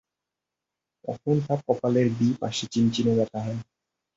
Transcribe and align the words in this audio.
তখন 1.05 1.35
তার 1.45 1.59
কপালের 1.67 2.07
বিী 2.17 2.29
পাশে 2.41 2.65
চিনচিনে 2.73 3.13
ব্যথা 3.17 3.39
হয়। 3.45 3.59